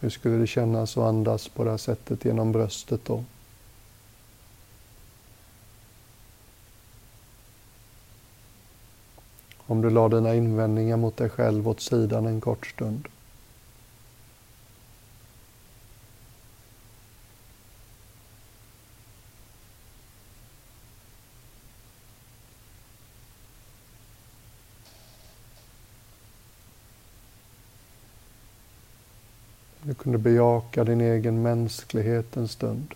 Hur 0.00 0.10
skulle 0.10 0.36
det 0.36 0.46
kännas 0.46 0.96
att 0.96 1.04
andas 1.04 1.48
på 1.48 1.64
det 1.64 1.70
här 1.70 1.76
sättet 1.76 2.24
genom 2.24 2.52
bröstet 2.52 3.00
då? 3.04 3.24
Om 9.66 9.82
du 9.82 9.90
la 9.90 10.08
dina 10.08 10.34
invändningar 10.34 10.96
mot 10.96 11.16
dig 11.16 11.30
själv 11.30 11.68
åt 11.68 11.80
sidan 11.80 12.26
en 12.26 12.40
kort 12.40 12.66
stund. 12.66 13.08
Du 29.86 29.94
kunde 29.94 30.18
bejaka 30.18 30.84
din 30.84 31.00
egen 31.00 31.42
mänsklighet 31.42 32.36
en 32.36 32.48
stund. 32.48 32.94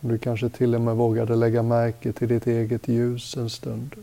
Du 0.00 0.18
kanske 0.18 0.48
till 0.48 0.74
och 0.74 0.80
med 0.80 0.96
vågade 0.96 1.36
lägga 1.36 1.62
märke 1.62 2.12
till 2.12 2.28
ditt 2.28 2.46
eget 2.46 2.88
ljus 2.88 3.36
en 3.36 3.50
stund. 3.50 3.94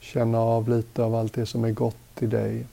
Känna 0.00 0.38
av 0.38 0.68
lite 0.68 1.02
av 1.02 1.14
allt 1.14 1.32
det 1.32 1.46
som 1.46 1.64
är 1.64 1.72
gott 1.72 2.22
i 2.22 2.26
dig. 2.26 2.66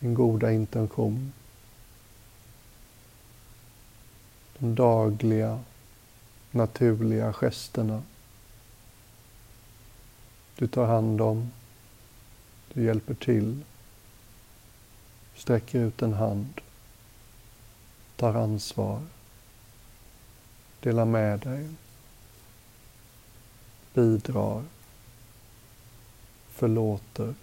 Din 0.00 0.14
goda 0.14 0.52
intention. 0.52 1.32
De 4.58 4.74
dagliga, 4.74 5.60
naturliga 6.50 7.32
gesterna. 7.32 8.02
Du 10.56 10.66
tar 10.66 10.86
hand 10.86 11.20
om, 11.20 11.50
du 12.72 12.84
hjälper 12.84 13.14
till, 13.14 13.64
sträcker 15.34 15.78
ut 15.78 16.02
en 16.02 16.12
hand, 16.12 16.60
tar 18.16 18.34
ansvar, 18.34 19.02
delar 20.80 21.04
med 21.04 21.40
dig, 21.40 21.68
bidrar, 23.94 24.64
förlåter. 26.48 27.34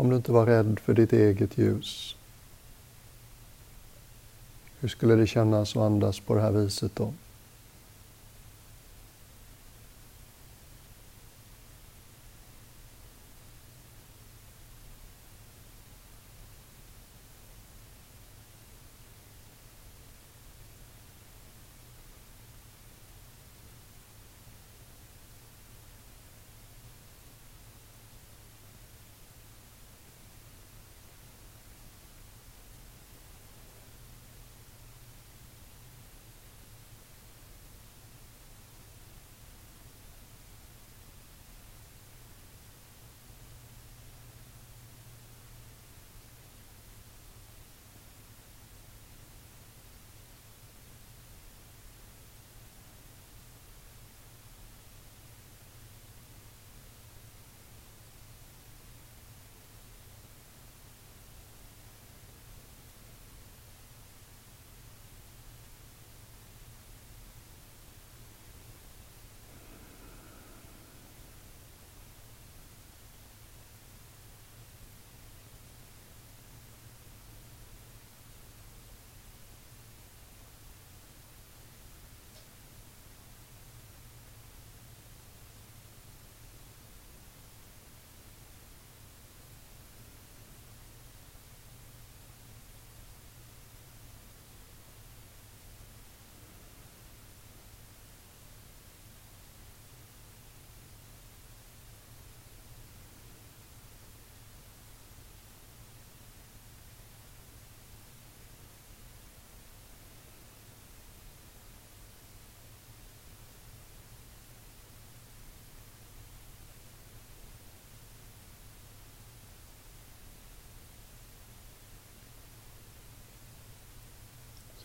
Om 0.00 0.10
du 0.10 0.16
inte 0.16 0.32
var 0.32 0.46
rädd 0.46 0.80
för 0.84 0.94
ditt 0.94 1.12
eget 1.12 1.58
ljus. 1.58 2.16
Hur 4.80 4.88
skulle 4.88 5.14
det 5.14 5.26
kännas 5.26 5.76
att 5.76 5.82
andas 5.82 6.20
på 6.20 6.34
det 6.34 6.40
här 6.40 6.52
viset 6.52 6.96
då? 6.96 7.12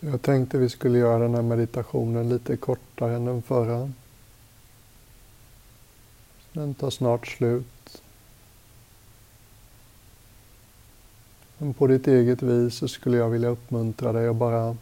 Jag 0.06 0.22
tänkte 0.22 0.58
vi 0.58 0.68
skulle 0.68 0.98
göra 0.98 1.18
den 1.18 1.34
här 1.34 1.42
meditationen 1.42 2.28
lite 2.28 2.56
kortare 2.56 3.16
än 3.16 3.24
den 3.24 3.42
förra. 3.42 3.92
Den 6.52 6.74
tar 6.74 6.90
snart 6.90 7.26
slut. 7.26 8.02
Men 11.58 11.74
på 11.74 11.86
ditt 11.86 12.06
eget 12.06 12.42
vis 12.42 12.74
så 12.74 12.88
skulle 12.88 13.16
jag 13.16 13.30
vilja 13.30 13.48
uppmuntra 13.48 14.12
dig 14.12 14.28
att 14.28 14.36
bara 14.36 14.76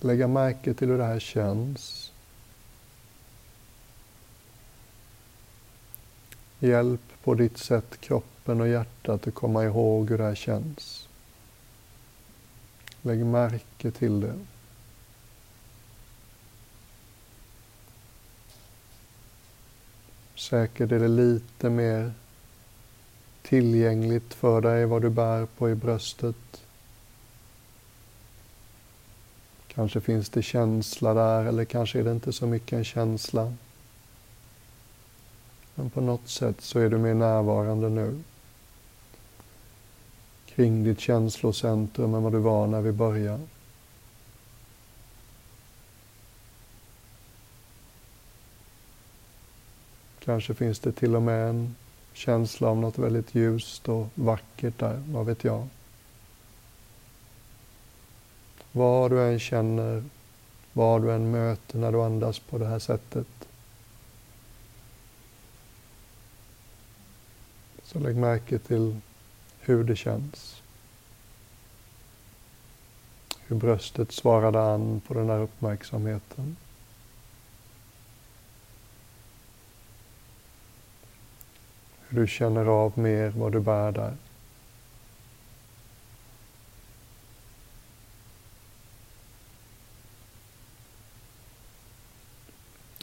lägga 0.00 0.28
märke 0.28 0.74
till 0.74 0.88
hur 0.88 0.98
det 0.98 1.04
här 1.04 1.20
känns. 1.20 2.12
Hjälp 6.58 7.00
på 7.24 7.34
ditt 7.34 7.58
sätt 7.58 8.00
kroppen 8.00 8.60
och 8.60 8.68
hjärtat 8.68 9.26
att 9.26 9.34
komma 9.34 9.64
ihåg 9.64 10.10
hur 10.10 10.18
det 10.18 10.24
här 10.24 10.34
känns. 10.34 11.08
Lägg 13.02 13.26
märke 13.26 13.90
till 13.90 14.20
det. 14.20 14.38
Säkert 20.34 20.92
är 20.92 21.00
det 21.00 21.08
lite 21.08 21.70
mer 21.70 22.12
tillgängligt 23.42 24.34
för 24.34 24.60
dig 24.60 24.86
vad 24.86 25.02
du 25.02 25.10
bär 25.10 25.46
på 25.46 25.70
i 25.70 25.74
bröstet. 25.74 26.36
Kanske 29.68 30.00
finns 30.00 30.28
det 30.28 30.42
känsla 30.42 31.14
där 31.14 31.44
eller 31.44 31.64
kanske 31.64 31.98
är 31.98 32.04
det 32.04 32.12
inte 32.12 32.32
så 32.32 32.46
mycket 32.46 32.72
en 32.72 32.84
känsla. 32.84 33.52
Men 35.74 35.90
på 35.90 36.00
något 36.00 36.28
sätt 36.28 36.60
så 36.60 36.78
är 36.78 36.88
du 36.90 36.98
mer 36.98 37.14
närvarande 37.14 37.88
nu 37.88 38.22
kring 40.60 40.84
ditt 40.84 41.00
känslocentrum 41.00 42.14
än 42.14 42.22
vad 42.22 42.32
du 42.32 42.38
var 42.38 42.66
när 42.66 42.80
vi 42.80 42.92
började. 42.92 43.46
Kanske 50.24 50.54
finns 50.54 50.78
det 50.78 50.92
till 50.92 51.16
och 51.16 51.22
med 51.22 51.48
en 51.48 51.76
känsla 52.12 52.68
av 52.68 52.76
något 52.76 52.98
väldigt 52.98 53.34
ljust 53.34 53.88
och 53.88 54.06
vackert 54.14 54.78
där, 54.78 55.02
vad 55.08 55.26
vet 55.26 55.44
jag. 55.44 55.68
Vad 58.72 59.10
du 59.10 59.22
än 59.22 59.40
känner, 59.40 60.04
vad 60.72 61.02
du 61.02 61.12
än 61.12 61.30
möter 61.30 61.78
när 61.78 61.92
du 61.92 62.02
andas 62.02 62.38
på 62.38 62.58
det 62.58 62.66
här 62.66 62.78
sättet. 62.78 63.26
Så 67.82 67.98
lägg 67.98 68.16
märke 68.16 68.58
till 68.58 69.00
hur 69.60 69.84
det 69.84 69.96
känns. 69.96 70.62
Hur 73.38 73.56
bröstet 73.56 74.12
svarade 74.12 74.62
an 74.62 75.00
på 75.06 75.14
den 75.14 75.28
här 75.28 75.38
uppmärksamheten. 75.38 76.56
Hur 82.08 82.20
du 82.20 82.26
känner 82.26 82.66
av 82.66 82.98
mer 82.98 83.30
vad 83.30 83.52
du 83.52 83.60
bär 83.60 83.92
där. 83.92 84.16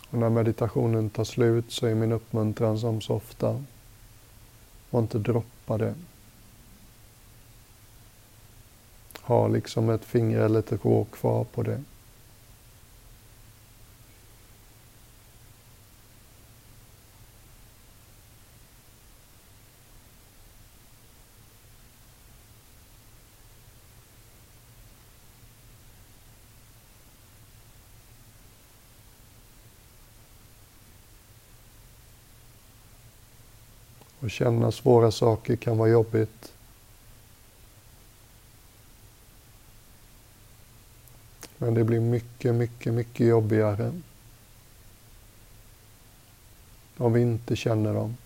Och 0.10 0.18
när 0.18 0.30
meditationen 0.30 1.10
tar 1.10 1.24
slut 1.24 1.72
så 1.72 1.88
är 1.88 1.96
min 1.96 2.12
uppmuntran 2.12 2.80
som 2.80 3.02
så 3.02 3.14
ofta, 3.14 3.64
var 4.90 5.00
inte 5.00 5.18
droppa 5.20 5.78
det. 5.78 5.96
Ha 9.28 9.48
liksom 9.48 9.90
ett 9.90 10.06
finger 10.06 10.40
eller 10.40 10.60
ett 10.60 10.86
rå 10.86 11.04
kvar 11.04 11.44
på 11.44 11.64
det. 11.64 11.84
Och 34.20 34.32
känna 34.32 34.72
svåra 34.72 35.12
saker 35.12 35.56
kan 35.56 35.78
vara 35.78 35.90
jobbigt. 35.90 36.57
Men 41.58 41.74
det 41.74 41.84
blir 41.84 42.00
mycket, 42.00 42.56
mycket, 42.56 42.94
mycket 42.94 43.28
jobbigare 43.28 44.02
om 46.98 47.14
vi 47.14 47.22
inte 47.22 47.56
känner 47.56 47.94
dem. 47.94 48.18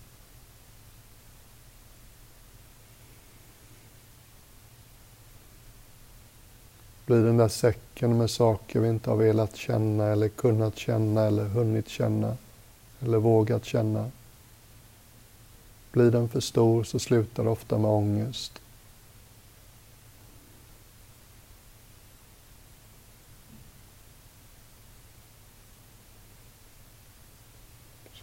blir 7.12 7.24
den 7.24 7.36
där 7.36 7.48
säcken 7.48 8.18
med 8.18 8.30
saker 8.30 8.80
vi 8.80 8.88
inte 8.88 9.10
har 9.10 9.16
velat 9.16 9.56
känna 9.56 10.06
eller 10.06 10.28
kunnat 10.28 10.78
känna 10.78 11.22
eller 11.22 11.44
hunnit 11.44 11.88
känna 11.88 12.36
eller 13.00 13.18
vågat 13.18 13.64
känna. 13.64 14.10
Blir 15.92 16.10
den 16.10 16.28
för 16.28 16.40
stor 16.40 16.84
så 16.84 16.98
slutar 16.98 17.44
det 17.44 17.50
ofta 17.50 17.78
med 17.78 17.90
ångest. 17.90 18.60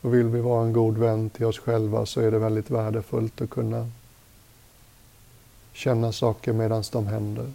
Och 0.10 0.16
vill 0.16 0.28
vi 0.28 0.42
vara 0.42 0.66
en 0.66 0.74
god 0.74 0.98
vän 0.98 1.30
till 1.30 1.46
oss 1.46 1.60
själva 1.60 2.06
så 2.06 2.22
är 2.22 2.32
det 2.32 2.40
väldigt 2.40 2.70
värdefullt 2.70 3.42
att 3.42 3.50
kunna 3.50 3.90
känna 5.74 6.12
saker 6.12 6.54
medan 6.54 6.84
de 6.92 7.08
händer. 7.08 7.54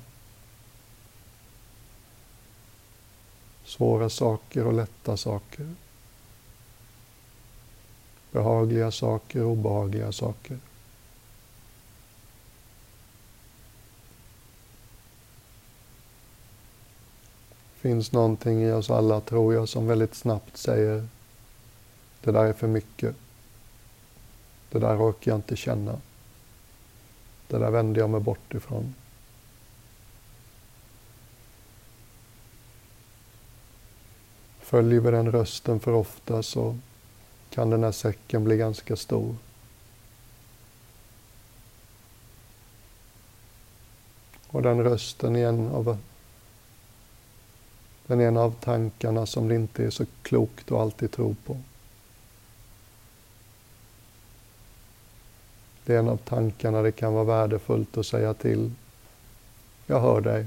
Svåra 3.65 4.11
saker 4.11 4.67
och 4.67 4.73
lätta 4.73 5.17
saker. 5.17 5.75
Behagliga 8.33 8.91
saker 8.91 9.43
och 9.43 9.51
obehagliga 9.51 10.13
saker. 10.13 10.59
Det 17.75 17.81
finns 17.81 18.13
någonting 18.13 18.63
i 18.63 18.73
oss 18.73 18.91
alla, 18.91 19.21
tror 19.21 19.55
jag, 19.55 19.69
som 19.69 19.87
väldigt 19.87 20.15
snabbt 20.15 20.57
säger 20.57 21.09
det 22.25 22.33
där 22.33 22.45
är 22.45 22.53
för 22.53 22.67
mycket. 22.67 23.17
Det 24.71 24.79
där 24.79 25.11
orkar 25.11 25.31
jag 25.31 25.39
inte 25.39 25.57
känna. 25.57 26.01
Det 27.49 27.59
där 27.59 27.71
vänder 27.71 28.01
jag 28.01 28.11
mig 28.11 28.21
bort 28.21 28.55
ifrån. 28.55 28.95
Följer 34.61 35.01
vi 35.01 35.11
den 35.11 35.33
rösten 35.33 35.81
för 35.81 35.93
ofta 35.93 36.43
så 36.43 36.79
kan 37.51 37.71
den 37.71 37.85
här 37.85 37.93
säcken 37.93 38.45
bli 38.45 38.57
ganska 38.57 38.97
stor. 38.97 39.37
Och 44.47 44.63
den 44.63 44.85
rösten 44.85 45.37
är 45.37 45.49
en 45.49 45.69
av, 45.69 45.99
den 48.07 48.21
är 48.21 48.29
en 48.29 48.37
av 48.37 48.55
tankarna 48.61 49.27
som 49.27 49.49
det 49.49 49.55
inte 49.55 49.85
är 49.85 49.91
så 49.91 50.07
klokt 50.23 50.73
att 50.73 50.79
alltid 50.79 51.11
tro 51.11 51.37
på. 51.47 51.61
Det 55.85 55.95
är 55.95 55.99
en 55.99 56.09
av 56.09 56.17
tankarna 56.17 56.83
det 56.83 56.93
kan 56.93 57.15
vara 57.15 57.25
värdefullt 57.25 57.99
att 57.99 58.07
säga 58.07 58.35
till. 58.35 58.73
Jag 59.87 60.01
hör 60.01 60.21
dig. 60.21 60.47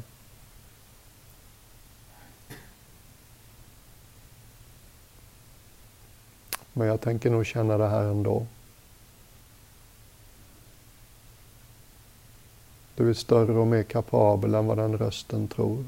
Men 6.74 6.88
jag 6.88 7.02
tänker 7.02 7.30
nog 7.30 7.46
känna 7.46 7.78
det 7.78 7.88
här 7.88 8.04
ändå. 8.04 8.46
Du 12.96 13.10
är 13.10 13.14
större 13.14 13.58
och 13.58 13.68
mer 13.68 13.84
kapabel 13.84 14.56
än 14.56 14.68
vad 14.68 14.78
den 14.78 14.98
rösten 14.98 15.48
tror. 15.48 15.86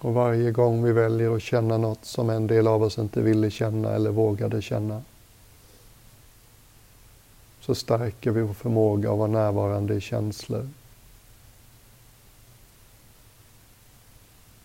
Och 0.00 0.14
varje 0.14 0.50
gång 0.50 0.84
vi 0.84 0.92
väljer 0.92 1.36
att 1.36 1.42
känna 1.42 1.78
något 1.78 2.04
som 2.04 2.30
en 2.30 2.46
del 2.46 2.66
av 2.66 2.82
oss 2.82 2.98
inte 2.98 3.22
ville 3.22 3.50
känna 3.50 3.94
eller 3.94 4.10
vågade 4.10 4.62
känna 4.62 5.02
så 7.60 7.74
stärker 7.74 8.30
vi 8.30 8.42
vår 8.42 8.54
förmåga 8.54 9.12
att 9.12 9.18
vara 9.18 9.28
närvarande 9.28 9.94
i 9.94 10.00
känslor. 10.00 10.68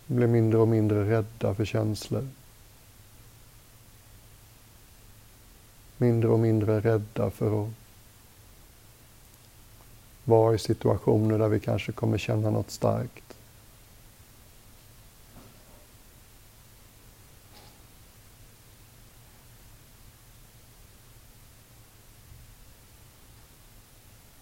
Vi 0.06 0.14
blir 0.14 0.26
mindre 0.26 0.58
och 0.58 0.68
mindre 0.68 1.10
rädda 1.10 1.54
för 1.54 1.64
känslor. 1.64 2.28
Mindre 5.96 6.30
och 6.30 6.38
mindre 6.38 6.80
rädda 6.80 7.30
för 7.30 7.62
att 7.62 7.70
vara 10.24 10.54
i 10.54 10.58
situationer 10.58 11.38
där 11.38 11.48
vi 11.48 11.60
kanske 11.60 11.92
kommer 11.92 12.18
känna 12.18 12.50
något 12.50 12.70
starkt. 12.70 13.35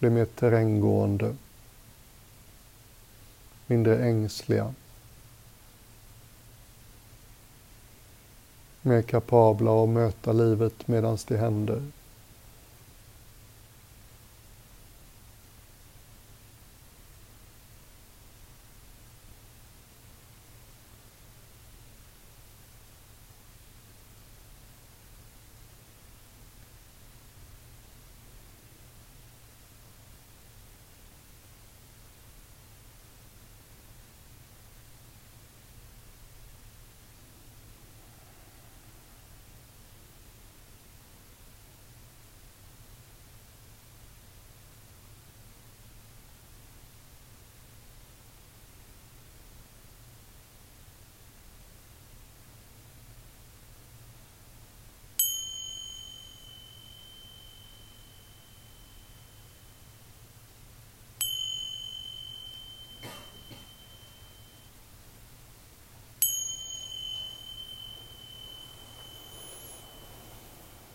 Blir 0.04 0.10
mer 0.10 0.24
terränggående, 0.24 1.36
mindre 3.66 3.98
ängsliga, 4.04 4.74
mer 8.82 9.02
kapabla 9.02 9.82
att 9.82 9.88
möta 9.88 10.32
livet 10.32 10.88
medan 10.88 11.18
det 11.28 11.36
händer. 11.36 11.82